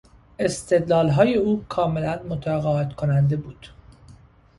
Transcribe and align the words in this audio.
استدلالهای 0.39 1.35
او 1.37 1.65
کاملا 1.69 2.23
متقاعد 2.29 2.95
کننده 2.95 3.35
بود. 3.37 3.67